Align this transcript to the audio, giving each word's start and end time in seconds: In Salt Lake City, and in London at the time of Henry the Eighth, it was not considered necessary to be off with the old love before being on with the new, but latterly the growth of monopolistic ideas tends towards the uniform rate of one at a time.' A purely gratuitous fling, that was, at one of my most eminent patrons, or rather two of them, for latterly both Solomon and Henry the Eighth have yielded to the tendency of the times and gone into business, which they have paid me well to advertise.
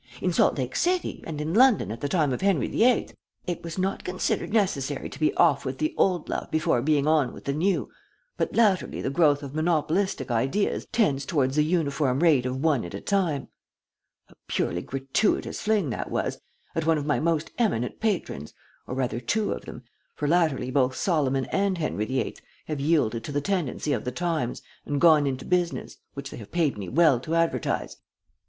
In 0.19 0.33
Salt 0.33 0.57
Lake 0.57 0.75
City, 0.75 1.23
and 1.27 1.39
in 1.39 1.53
London 1.53 1.91
at 1.91 2.01
the 2.01 2.09
time 2.09 2.33
of 2.33 2.41
Henry 2.41 2.67
the 2.67 2.83
Eighth, 2.85 3.13
it 3.45 3.61
was 3.63 3.77
not 3.77 4.03
considered 4.03 4.51
necessary 4.51 5.09
to 5.09 5.19
be 5.19 5.31
off 5.35 5.63
with 5.63 5.77
the 5.77 5.93
old 5.95 6.27
love 6.27 6.49
before 6.49 6.81
being 6.81 7.05
on 7.05 7.33
with 7.33 7.45
the 7.45 7.53
new, 7.53 7.87
but 8.35 8.55
latterly 8.55 8.99
the 8.99 9.11
growth 9.11 9.43
of 9.43 9.53
monopolistic 9.53 10.31
ideas 10.31 10.87
tends 10.91 11.23
towards 11.23 11.55
the 11.55 11.63
uniform 11.63 12.19
rate 12.21 12.47
of 12.47 12.63
one 12.63 12.83
at 12.83 12.95
a 12.95 12.99
time.' 12.99 13.47
A 14.27 14.33
purely 14.47 14.81
gratuitous 14.81 15.61
fling, 15.61 15.91
that 15.91 16.09
was, 16.09 16.41
at 16.73 16.87
one 16.87 16.97
of 16.97 17.05
my 17.05 17.19
most 17.19 17.51
eminent 17.59 17.99
patrons, 17.99 18.55
or 18.87 18.95
rather 18.95 19.19
two 19.19 19.51
of 19.51 19.65
them, 19.65 19.83
for 20.15 20.27
latterly 20.27 20.71
both 20.71 20.95
Solomon 20.95 21.45
and 21.51 21.77
Henry 21.77 22.05
the 22.05 22.21
Eighth 22.21 22.41
have 22.65 22.79
yielded 22.79 23.23
to 23.25 23.31
the 23.31 23.39
tendency 23.39 23.93
of 23.93 24.03
the 24.03 24.11
times 24.11 24.63
and 24.83 24.99
gone 24.99 25.27
into 25.27 25.45
business, 25.45 25.97
which 26.15 26.31
they 26.31 26.37
have 26.37 26.51
paid 26.51 26.75
me 26.75 26.89
well 26.89 27.19
to 27.19 27.35
advertise. 27.35 27.97